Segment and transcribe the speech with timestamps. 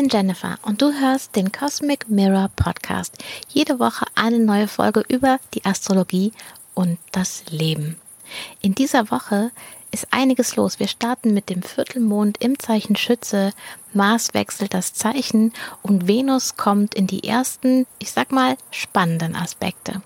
[0.00, 3.18] bin Jennifer und du hörst den Cosmic Mirror Podcast.
[3.50, 6.32] Jede Woche eine neue Folge über die Astrologie
[6.72, 8.00] und das Leben.
[8.62, 9.50] In dieser Woche
[9.90, 10.80] ist einiges los.
[10.80, 13.52] Wir starten mit dem Viertelmond im Zeichen Schütze.
[13.92, 20.00] Mars wechselt das Zeichen und Venus kommt in die ersten, ich sag mal, spannenden Aspekte.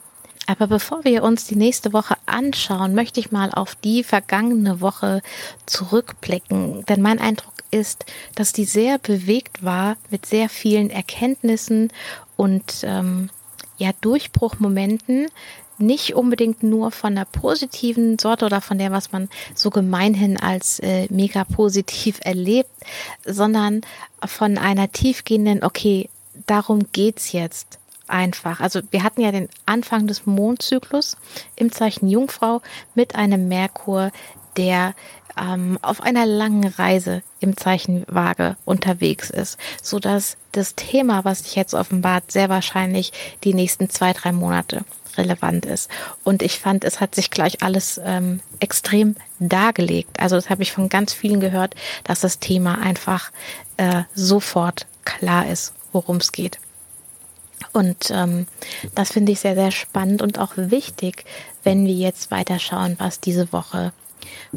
[0.46, 5.22] Aber bevor wir uns die nächste Woche anschauen, möchte ich mal auf die vergangene Woche
[5.66, 6.84] zurückblicken.
[6.86, 8.04] Denn mein Eindruck ist,
[8.34, 11.92] dass die sehr bewegt war mit sehr vielen Erkenntnissen
[12.36, 13.30] und ähm,
[13.78, 15.26] ja Durchbruchmomenten,
[15.78, 20.78] nicht unbedingt nur von der positiven Sorte oder von der, was man so gemeinhin als
[20.78, 22.70] äh, mega positiv erlebt,
[23.24, 23.80] sondern
[24.24, 26.08] von einer tiefgehenden, okay,
[26.46, 28.60] darum geht's jetzt einfach.
[28.60, 31.16] Also wir hatten ja den Anfang des Mondzyklus
[31.56, 32.60] im Zeichen Jungfrau
[32.94, 34.12] mit einem Merkur,
[34.56, 34.94] der
[35.40, 41.40] ähm, auf einer langen Reise im Zeichen Waage unterwegs ist, so dass das Thema, was
[41.40, 43.12] sich jetzt offenbart, sehr wahrscheinlich
[43.44, 44.84] die nächsten zwei, drei Monate
[45.16, 45.90] relevant ist.
[46.24, 50.18] Und ich fand, es hat sich gleich alles ähm, extrem dargelegt.
[50.20, 51.74] Also das habe ich von ganz vielen gehört,
[52.04, 53.30] dass das Thema einfach
[53.76, 56.58] äh, sofort klar ist, worum es geht.
[57.72, 58.46] Und ähm,
[58.94, 61.24] das finde ich sehr, sehr spannend und auch wichtig,
[61.64, 63.92] wenn wir jetzt weiterschauen, was diese Woche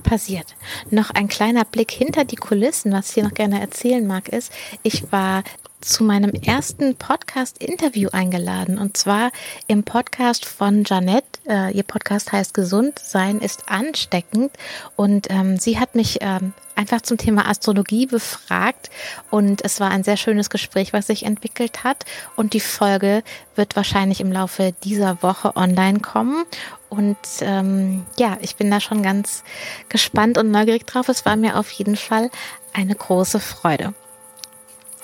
[0.03, 0.55] passiert.
[0.89, 4.51] Noch ein kleiner Blick hinter die Kulissen, was ich hier noch gerne erzählen mag, ist,
[4.83, 5.43] ich war
[5.81, 9.31] zu meinem ersten Podcast-Interview eingeladen und zwar
[9.67, 11.27] im Podcast von Janette.
[11.47, 14.51] Äh, ihr Podcast heißt Gesund sein ist ansteckend
[14.95, 18.89] und ähm, sie hat mich ähm, einfach zum Thema Astrologie befragt
[19.29, 22.05] und es war ein sehr schönes Gespräch, was sich entwickelt hat
[22.35, 23.23] und die Folge
[23.55, 26.45] wird wahrscheinlich im Laufe dieser Woche online kommen
[26.89, 29.43] und ähm, ja, ich bin da schon ganz
[29.89, 31.09] gespannt und neugierig drauf.
[31.09, 32.31] Es war mir auf jeden Fall
[32.73, 33.93] eine große Freude.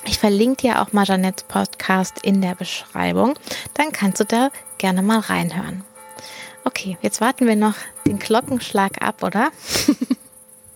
[0.05, 3.35] Ich verlinke dir auch mal Janettes Podcast in der Beschreibung.
[3.73, 5.83] Dann kannst du da gerne mal reinhören.
[6.65, 7.75] Okay, jetzt warten wir noch
[8.05, 9.51] den Glockenschlag ab, oder?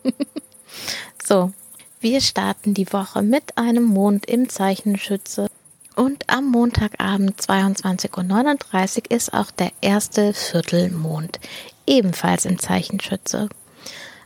[1.24, 1.52] so,
[2.00, 5.48] wir starten die Woche mit einem Mond im Zeichen Schütze.
[5.96, 11.40] Und am Montagabend 22.39 Uhr ist auch der erste Viertelmond,
[11.86, 13.50] ebenfalls im Zeichen Schütze.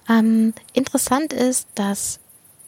[0.10, 2.20] Ähm, interessant ist, dass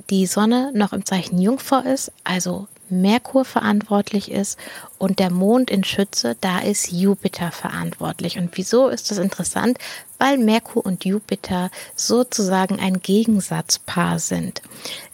[0.10, 4.58] die Sonne noch im Zeichen Jungfrau ist, also Merkur verantwortlich ist
[4.98, 8.38] und der Mond in Schütze, da ist Jupiter verantwortlich.
[8.38, 9.78] Und wieso ist das interessant?
[10.20, 14.62] Weil Merkur und Jupiter sozusagen ein Gegensatzpaar sind.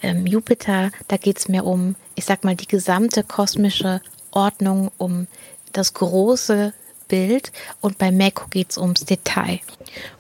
[0.02, 4.02] Ähm, Jupiter, da geht es mehr um, ich sag mal, die gesamte kosmische
[4.32, 5.28] Ordnung, um
[5.72, 6.74] das große
[7.08, 7.52] Bild
[7.82, 9.60] und bei Merkur geht es ums Detail.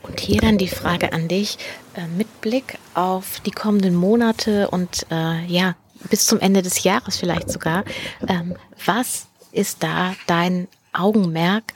[0.01, 1.57] Und hier dann die Frage an dich,
[2.08, 5.76] mit Blick auf die kommenden Monate und äh, ja,
[6.10, 7.84] bis zum Ende des Jahres vielleicht sogar,
[8.28, 8.56] ähm,
[8.86, 11.74] was ist da dein Augenmerk?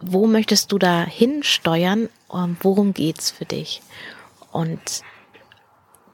[0.00, 2.08] Wo möchtest du da hinsteuern?
[2.32, 3.82] Ähm, worum geht's für dich?
[4.50, 5.02] Und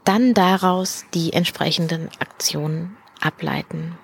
[0.05, 3.99] dann daraus die entsprechenden Aktionen ableiten.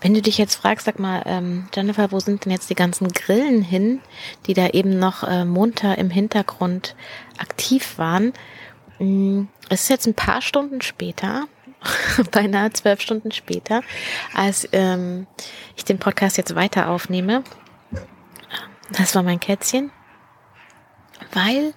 [0.00, 3.08] Wenn du dich jetzt fragst, sag mal, ähm, Jennifer, wo sind denn jetzt die ganzen
[3.08, 4.00] Grillen hin,
[4.46, 6.94] die da eben noch äh, munter im Hintergrund
[7.38, 8.32] aktiv waren?
[8.98, 11.46] Mm, es ist jetzt ein paar Stunden später,
[12.30, 13.82] beinahe zwölf Stunden später,
[14.34, 15.26] als ähm,
[15.76, 17.44] ich den Podcast jetzt weiter aufnehme.
[18.90, 19.90] Das war mein Kätzchen,
[21.32, 21.74] weil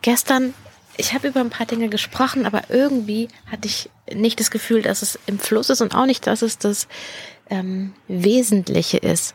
[0.00, 0.54] gestern
[0.96, 5.02] ich habe über ein paar Dinge gesprochen, aber irgendwie hatte ich nicht das Gefühl, dass
[5.02, 6.88] es im Fluss ist und auch nicht, dass es das
[7.50, 9.34] ähm, Wesentliche ist,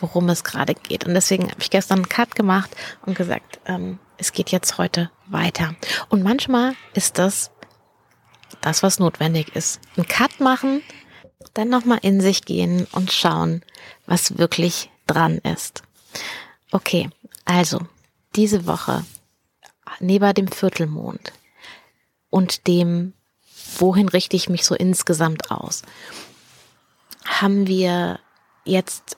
[0.00, 1.06] worum es gerade geht.
[1.06, 2.70] Und deswegen habe ich gestern einen Cut gemacht
[3.06, 5.74] und gesagt, ähm, es geht jetzt heute weiter.
[6.08, 7.50] Und manchmal ist das
[8.60, 9.80] das, was notwendig ist.
[9.96, 10.82] Ein Cut machen,
[11.54, 13.62] dann nochmal in sich gehen und schauen,
[14.06, 15.82] was wirklich dran ist.
[16.70, 17.10] Okay,
[17.44, 17.80] also
[18.34, 19.04] diese Woche
[20.00, 21.32] neben dem Viertelmond
[22.30, 23.12] und dem,
[23.78, 25.82] wohin richte ich mich so insgesamt aus,
[27.24, 28.18] haben wir
[28.64, 29.16] jetzt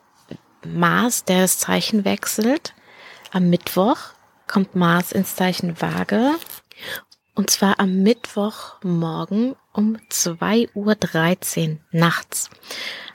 [0.65, 2.73] Mars, der das Zeichen wechselt.
[3.31, 3.97] Am Mittwoch
[4.47, 6.31] kommt Mars ins Zeichen Waage.
[7.35, 12.49] Und zwar am Mittwochmorgen um 2.13 Uhr nachts.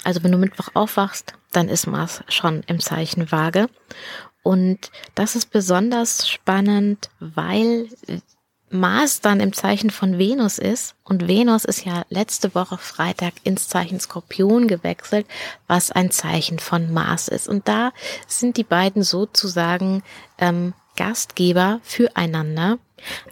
[0.05, 3.69] Also wenn du Mittwoch aufwachst, dann ist Mars schon im Zeichen Waage.
[4.43, 7.89] Und das ist besonders spannend, weil
[8.71, 13.69] Mars dann im Zeichen von Venus ist und Venus ist ja letzte Woche Freitag ins
[13.69, 15.27] Zeichen Skorpion gewechselt,
[15.67, 17.49] was ein Zeichen von Mars ist.
[17.49, 17.93] Und da
[18.29, 20.03] sind die beiden sozusagen
[20.39, 22.79] ähm, Gastgeber füreinander.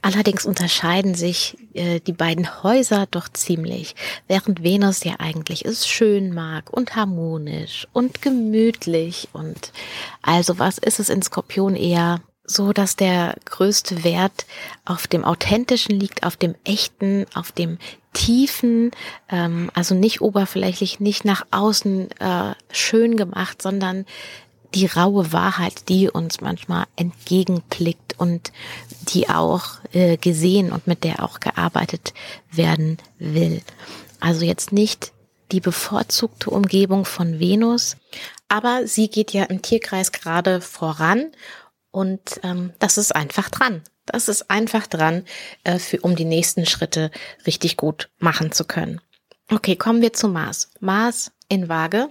[0.02, 3.94] Allerdings unterscheiden sich äh, die beiden Häuser doch ziemlich.
[4.26, 9.72] Während Venus ja eigentlich es schön mag und harmonisch und gemütlich und
[10.22, 14.46] also was ist es in Skorpion eher so, dass der größte Wert
[14.84, 17.78] auf dem Authentischen liegt, auf dem Echten, auf dem
[18.12, 18.90] Tiefen,
[19.28, 24.06] ähm, also nicht oberflächlich, nicht nach außen äh, schön gemacht, sondern
[24.74, 28.52] die raue Wahrheit, die uns manchmal entgegenblickt und
[29.08, 32.12] die auch äh, gesehen und mit der auch gearbeitet
[32.50, 33.62] werden will.
[34.20, 35.12] Also jetzt nicht
[35.52, 37.96] die bevorzugte Umgebung von Venus,
[38.48, 41.30] aber sie geht ja im Tierkreis gerade voran
[41.90, 43.82] und ähm, das ist einfach dran.
[44.06, 45.24] Das ist einfach dran,
[45.64, 47.10] äh, für, um die nächsten Schritte
[47.46, 49.00] richtig gut machen zu können.
[49.50, 50.70] Okay, kommen wir zu Mars.
[50.80, 52.08] Mars in Waage.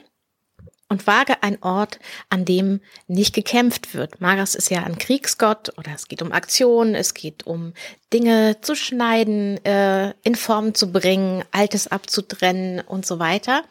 [0.90, 4.22] Und Waage ein Ort, an dem nicht gekämpft wird.
[4.22, 7.74] Mars ist ja ein Kriegsgott oder es geht um Aktionen, es geht um
[8.14, 13.64] Dinge zu schneiden, äh, in Form zu bringen, Altes abzutrennen und so weiter.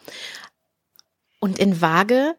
[1.41, 2.35] Und in Waage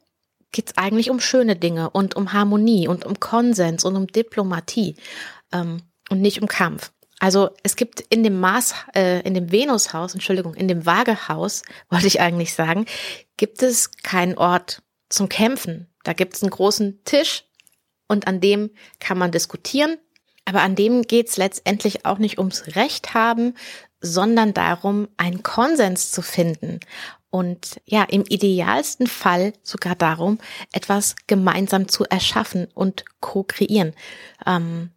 [0.51, 4.95] geht es eigentlich um schöne Dinge und um Harmonie und um Konsens und um Diplomatie
[5.51, 6.91] ähm, und nicht um Kampf.
[7.19, 12.07] Also es gibt in dem Mars, äh, in dem Venushaus, Entschuldigung, in dem Waagehaus, wollte
[12.07, 12.85] ich eigentlich sagen,
[13.38, 15.88] gibt es keinen Ort zum Kämpfen.
[16.03, 17.44] Da gibt es einen großen Tisch
[18.07, 19.97] und an dem kann man diskutieren.
[20.45, 23.53] Aber an dem geht es letztendlich auch nicht ums Recht haben,
[23.99, 26.79] sondern darum, einen Konsens zu finden.
[27.29, 30.39] Und ja, im idealsten Fall sogar darum,
[30.71, 33.94] etwas gemeinsam zu erschaffen und co-kreieren.
[34.45, 34.91] Ähm,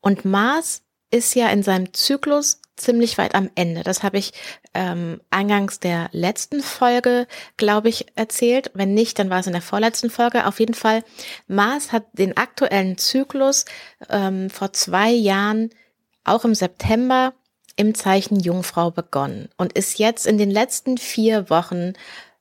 [0.00, 3.82] und Mars ist ja in seinem Zyklus ziemlich weit am Ende.
[3.82, 4.32] Das habe ich
[4.74, 7.26] ähm, eingangs der letzten Folge,
[7.56, 8.70] glaube ich, erzählt.
[8.74, 10.46] Wenn nicht, dann war es in der vorletzten Folge.
[10.46, 11.04] Auf jeden Fall,
[11.46, 13.66] Mars hat den aktuellen Zyklus
[14.08, 15.70] ähm, vor zwei Jahren,
[16.24, 17.34] auch im September,
[17.76, 21.94] im Zeichen Jungfrau begonnen und ist jetzt in den letzten vier Wochen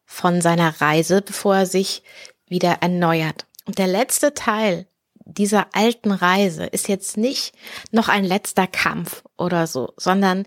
[0.05, 2.03] von seiner Reise, bevor er sich
[2.47, 3.45] wieder erneuert.
[3.65, 4.87] Und der letzte Teil
[5.25, 7.53] dieser alten Reise ist jetzt nicht
[7.91, 10.45] noch ein letzter Kampf oder so, sondern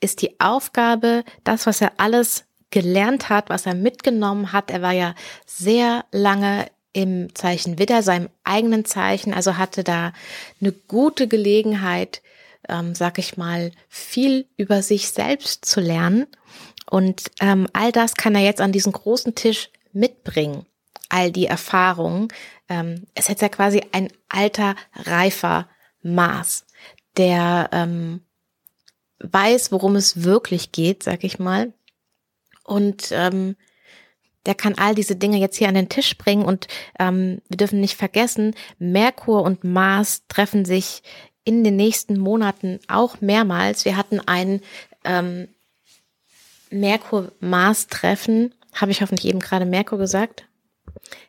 [0.00, 4.70] ist die Aufgabe, das, was er alles gelernt hat, was er mitgenommen hat.
[4.70, 5.14] Er war ja
[5.46, 10.12] sehr lange im Zeichen Widder, seinem eigenen Zeichen, also hatte da
[10.60, 12.22] eine gute Gelegenheit,
[12.68, 16.26] ähm, sag ich mal, viel über sich selbst zu lernen.
[16.90, 20.66] Und ähm, all das kann er jetzt an diesen großen Tisch mitbringen.
[21.08, 22.28] All die Erfahrungen.
[22.68, 25.68] Ähm, es ist jetzt ja quasi ein alter, reifer
[26.02, 26.66] Maß,
[27.16, 28.22] der ähm,
[29.20, 31.72] weiß, worum es wirklich geht, sag ich mal.
[32.64, 33.56] Und ähm,
[34.46, 36.66] der kann all diese Dinge jetzt hier an den Tisch bringen und
[36.98, 41.02] ähm, wir dürfen nicht vergessen, Merkur und Mars treffen sich
[41.44, 43.84] in den nächsten Monaten auch mehrmals.
[43.84, 44.60] Wir hatten ein
[45.04, 45.48] ähm,
[46.70, 48.54] Merkur-Mars-Treffen.
[48.74, 50.44] Habe ich hoffentlich eben gerade Merkur gesagt?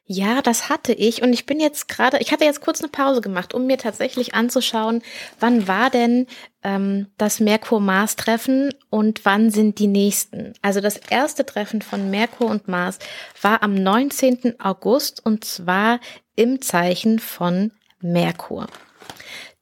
[0.05, 3.21] Ja, das hatte ich und ich bin jetzt gerade, ich hatte jetzt kurz eine Pause
[3.21, 5.01] gemacht, um mir tatsächlich anzuschauen,
[5.39, 6.27] wann war denn
[6.61, 10.53] ähm, das Merkur-Mars-Treffen und wann sind die nächsten.
[10.61, 12.99] Also das erste Treffen von Merkur und Mars
[13.41, 14.59] war am 19.
[14.59, 15.99] August und zwar
[16.35, 18.67] im Zeichen von Merkur.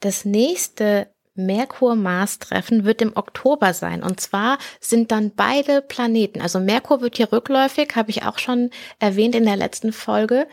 [0.01, 4.03] Das nächste Merkur-Mars-Treffen wird im Oktober sein.
[4.03, 8.70] Und zwar sind dann beide Planeten, also Merkur wird hier rückläufig, habe ich auch schon
[9.00, 10.48] erwähnt in der letzten Folge.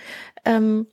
[0.45, 0.87] Ähm,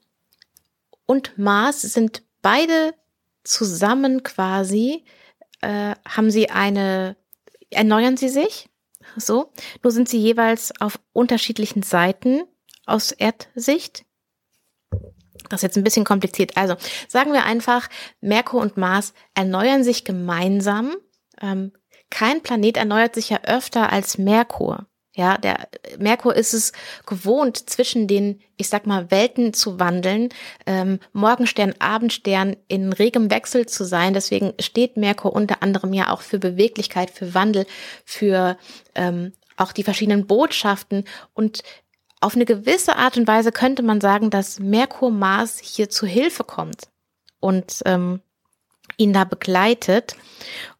[1.06, 2.96] und Mars sind beide
[3.44, 5.06] zusammen quasi,
[5.62, 7.16] äh, haben sie eine,
[7.70, 8.70] erneuern sie sich.
[9.18, 9.52] So,
[9.84, 12.44] nur sind sie jeweils auf unterschiedlichen Seiten
[12.88, 14.04] aus Erdsicht.
[15.50, 16.58] Das ist jetzt ein bisschen kompliziert.
[16.58, 16.75] Also
[17.08, 17.90] sagen wir einfach,
[18.22, 20.96] Merkur und Mars erneuern sich gemeinsam.
[21.42, 21.72] Ähm,
[22.10, 24.88] kein Planet erneuert sich ja öfter als Merkur.
[25.18, 26.74] Ja, der Merkur ist es
[27.06, 30.30] gewohnt, zwischen den, ich sag mal, Welten zu wandeln,
[30.66, 34.14] ähm, Morgenstern, Abendstern in regem Wechsel zu sein.
[34.14, 37.66] Deswegen steht Merkur unter anderem ja auch für Beweglichkeit, für Wandel,
[38.04, 38.58] für
[38.94, 41.64] ähm, auch die verschiedenen Botschaften und
[42.25, 46.44] auf eine gewisse Art und Weise könnte man sagen, dass Merkur Mars hier zu Hilfe
[46.44, 46.89] kommt
[47.39, 48.20] und ähm,
[48.98, 50.15] ihn da begleitet.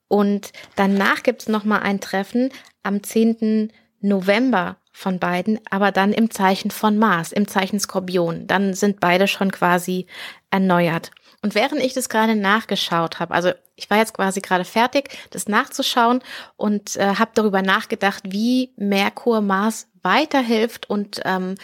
[0.08, 2.50] Und danach gibt es nochmal ein Treffen
[2.82, 3.72] am 10.
[4.02, 8.48] November von beiden, aber dann im Zeichen von Mars, im Zeichen Skorpion.
[8.48, 10.08] Dann sind beide schon quasi
[10.50, 11.12] erneuert.
[11.44, 15.48] Und während ich das gerade nachgeschaut habe, also ich war jetzt quasi gerade fertig, das
[15.48, 16.22] nachzuschauen
[16.56, 21.56] und äh, habe darüber nachgedacht, wie Merkur Mars weiterhilft und ähm,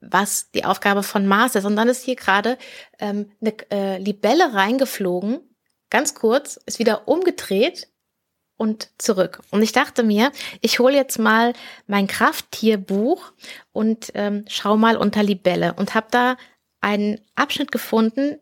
[0.00, 1.64] was die Aufgabe von Mars ist.
[1.64, 2.58] Und dann ist hier gerade
[2.98, 5.40] ähm, eine äh, Libelle reingeflogen,
[5.90, 7.88] ganz kurz, ist wieder umgedreht
[8.56, 9.40] und zurück.
[9.50, 11.52] Und ich dachte mir, ich hole jetzt mal
[11.86, 13.32] mein Krafttierbuch
[13.72, 16.36] und ähm, schau mal unter Libelle und habe da
[16.80, 18.38] einen Abschnitt gefunden,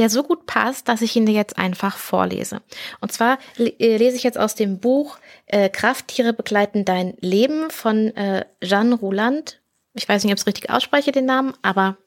[0.00, 2.62] der so gut passt, dass ich ihn dir jetzt einfach vorlese.
[3.00, 8.16] Und zwar äh, lese ich jetzt aus dem Buch äh, Krafttiere begleiten dein Leben von
[8.16, 9.60] äh, Jeanne Rouland.
[9.92, 11.98] Ich weiß nicht, ob ich es richtig ausspreche, den Namen, aber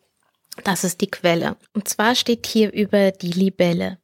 [0.63, 1.55] das ist die Quelle.
[1.73, 3.99] Und zwar steht hier über die Libelle.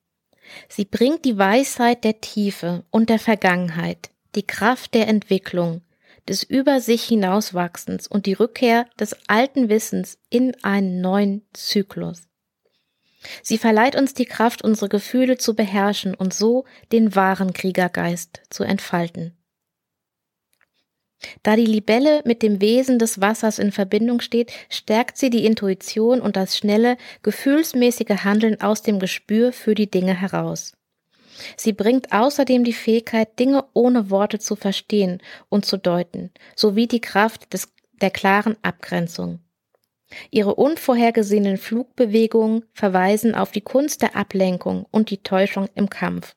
[0.68, 5.82] Sie bringt die Weisheit der Tiefe und der Vergangenheit, die Kraft der Entwicklung,
[6.28, 12.29] des über sich hinauswachsens und die Rückkehr des alten Wissens in einen neuen Zyklus.
[13.42, 18.64] Sie verleiht uns die Kraft, unsere Gefühle zu beherrschen und so den wahren Kriegergeist zu
[18.64, 19.36] entfalten.
[21.44, 26.22] Da die Libelle mit dem Wesen des Wassers in Verbindung steht, stärkt sie die Intuition
[26.22, 30.74] und das schnelle, gefühlsmäßige Handeln aus dem Gespür für die Dinge heraus.
[31.58, 37.02] Sie bringt außerdem die Fähigkeit, Dinge ohne Worte zu verstehen und zu deuten, sowie die
[37.02, 37.70] Kraft des,
[38.02, 39.40] der klaren Abgrenzung.
[40.32, 46.36] Ihre unvorhergesehenen Flugbewegungen verweisen auf die Kunst der Ablenkung und die Täuschung im Kampf.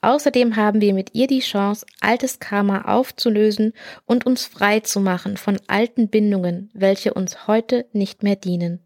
[0.00, 3.72] Außerdem haben wir mit ihr die Chance, altes Karma aufzulösen
[4.04, 8.80] und uns frei zu machen von alten Bindungen, welche uns heute nicht mehr dienen.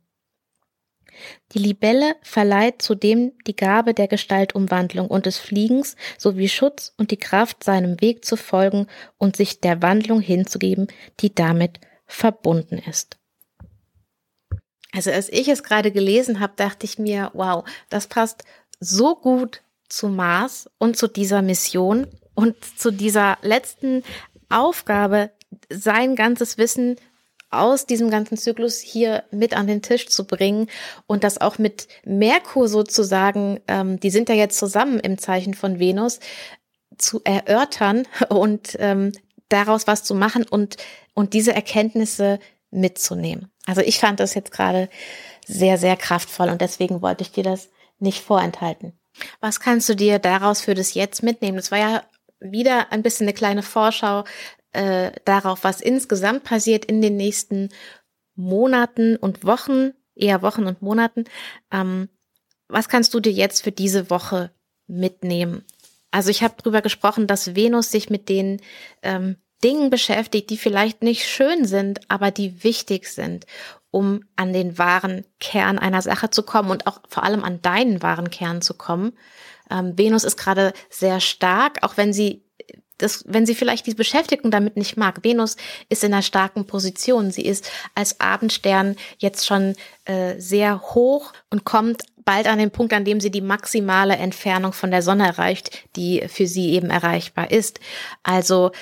[1.52, 7.18] Die Libelle verleiht zudem die Gabe der Gestaltumwandlung und des Fliegens sowie Schutz und die
[7.18, 8.86] Kraft, seinem Weg zu folgen
[9.18, 10.86] und sich der Wandlung hinzugeben,
[11.20, 13.19] die damit verbunden ist.
[14.92, 18.44] Also als ich es gerade gelesen habe, dachte ich mir, wow, das passt
[18.80, 24.02] so gut zu Mars und zu dieser Mission und zu dieser letzten
[24.48, 25.30] Aufgabe,
[25.68, 26.96] sein ganzes Wissen
[27.50, 30.68] aus diesem ganzen Zyklus hier mit an den Tisch zu bringen
[31.06, 35.80] und das auch mit Merkur sozusagen, ähm, die sind ja jetzt zusammen im Zeichen von
[35.80, 36.20] Venus,
[36.96, 39.12] zu erörtern und ähm,
[39.48, 40.76] daraus was zu machen und,
[41.14, 42.38] und diese Erkenntnisse
[42.70, 43.50] mitzunehmen.
[43.70, 44.88] Also ich fand das jetzt gerade
[45.46, 48.98] sehr, sehr kraftvoll und deswegen wollte ich dir das nicht vorenthalten.
[49.40, 51.56] Was kannst du dir daraus für das Jetzt mitnehmen?
[51.56, 52.02] Das war ja
[52.40, 54.24] wieder ein bisschen eine kleine Vorschau
[54.72, 57.68] äh, darauf, was insgesamt passiert in den nächsten
[58.34, 61.24] Monaten und Wochen, eher Wochen und Monaten.
[61.70, 62.08] Ähm,
[62.68, 64.50] was kannst du dir jetzt für diese Woche
[64.88, 65.64] mitnehmen?
[66.10, 68.60] Also ich habe drüber gesprochen, dass Venus sich mit den
[69.02, 73.46] ähm, Dingen beschäftigt, die vielleicht nicht schön sind, aber die wichtig sind,
[73.90, 78.02] um an den wahren Kern einer Sache zu kommen und auch vor allem an deinen
[78.02, 79.12] wahren Kern zu kommen.
[79.70, 82.42] Ähm, Venus ist gerade sehr stark, auch wenn sie
[83.00, 85.24] das, wenn sie vielleicht die Beschäftigung damit nicht mag.
[85.24, 85.56] Venus
[85.88, 87.30] ist in einer starken Position.
[87.30, 89.74] Sie ist als Abendstern jetzt schon
[90.04, 94.72] äh, sehr hoch und kommt bald an den Punkt, an dem sie die maximale Entfernung
[94.72, 97.80] von der Sonne erreicht, die für sie eben erreichbar ist.
[98.22, 98.72] Also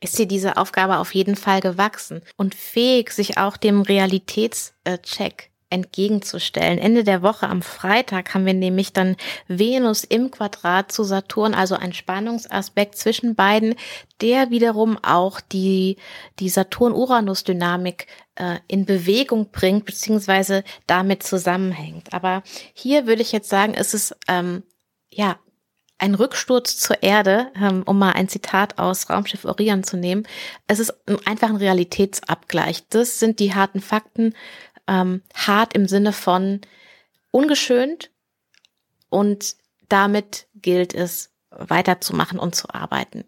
[0.00, 6.78] ist sie diese Aufgabe auf jeden Fall gewachsen und fähig, sich auch dem Realitätscheck entgegenzustellen.
[6.78, 9.16] Ende der Woche am Freitag haben wir nämlich dann
[9.46, 13.76] Venus im Quadrat zu Saturn, also ein Spannungsaspekt zwischen beiden,
[14.20, 15.96] der wiederum auch die,
[16.40, 22.12] die Saturn-Uranus-Dynamik äh, in Bewegung bringt, beziehungsweise damit zusammenhängt.
[22.12, 22.42] Aber
[22.74, 24.64] hier würde ich jetzt sagen, ist es ähm,
[25.08, 25.38] ja
[26.00, 30.26] ein Rücksturz zur Erde, ähm, um mal ein Zitat aus Raumschiff Orion zu nehmen.
[30.66, 32.88] Es ist einfach ein Realitätsabgleich.
[32.88, 34.34] Das sind die harten Fakten.
[34.86, 36.60] Ähm, hart im Sinne von
[37.30, 38.10] ungeschönt
[39.08, 39.56] und
[39.88, 43.24] damit gilt es weiterzumachen und zu arbeiten.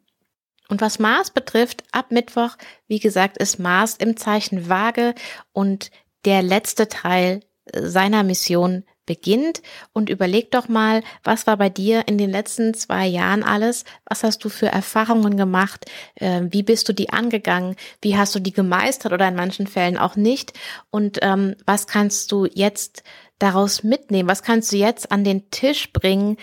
[0.69, 2.57] Und was Mars betrifft, ab Mittwoch,
[2.89, 5.15] wie gesagt, ist Mars im Zeichen Waage
[5.53, 5.91] und
[6.25, 7.41] der letzte Teil
[7.75, 9.61] seiner Mission beginnt
[9.93, 13.85] und überleg doch mal, was war bei dir in den letzten zwei Jahren alles?
[14.07, 15.85] Was hast du für Erfahrungen gemacht?
[16.15, 17.77] Äh, wie bist du die angegangen?
[18.01, 20.55] Wie hast du die gemeistert oder in manchen Fällen auch nicht?
[20.91, 23.03] Und ähm, was kannst du jetzt
[23.39, 24.31] daraus mitnehmen?
[24.31, 26.39] Was kannst du jetzt an den Tisch bringen,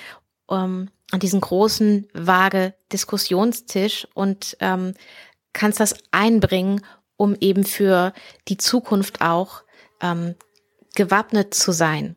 [0.52, 4.94] ähm, an diesen großen, vage Diskussionstisch und ähm,
[5.54, 6.86] kannst das einbringen,
[7.18, 8.14] um eben für
[8.48, 9.64] die Zukunft auch
[10.02, 10.36] ähm,
[10.94, 12.16] gewappnet zu sein.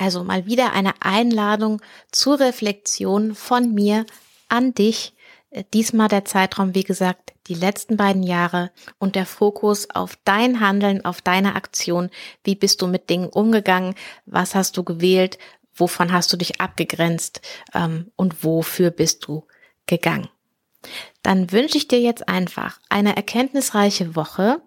[0.00, 4.06] Also mal wieder eine Einladung zur Reflexion von mir
[4.48, 5.12] an dich.
[5.50, 10.60] Äh, diesmal der Zeitraum, wie gesagt, die letzten beiden Jahre und der Fokus auf dein
[10.60, 12.08] Handeln, auf deine Aktion.
[12.42, 13.94] Wie bist du mit Dingen umgegangen?
[14.24, 15.36] Was hast du gewählt?
[15.74, 17.42] Wovon hast du dich abgegrenzt?
[17.74, 19.46] Ähm, und wofür bist du
[19.84, 20.30] gegangen?
[21.22, 24.62] Dann wünsche ich dir jetzt einfach eine erkenntnisreiche Woche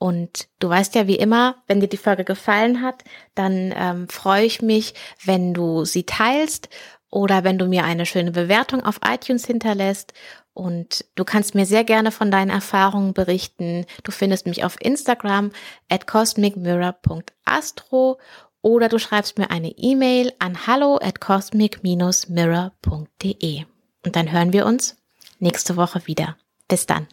[0.00, 3.04] Und du weißt ja wie immer, wenn dir die Folge gefallen hat,
[3.34, 4.94] dann ähm, freue ich mich,
[5.26, 6.70] wenn du sie teilst
[7.10, 10.14] oder wenn du mir eine schöne Bewertung auf iTunes hinterlässt.
[10.54, 13.84] Und du kannst mir sehr gerne von deinen Erfahrungen berichten.
[14.02, 15.50] Du findest mich auf Instagram
[15.90, 18.18] at cosmicmirror.astro
[18.62, 23.64] oder du schreibst mir eine E-Mail an hallo at cosmic-mirror.de.
[24.06, 24.96] Und dann hören wir uns
[25.40, 26.38] nächste Woche wieder.
[26.68, 27.06] Bis dann.